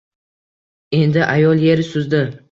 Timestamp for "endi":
0.99-1.21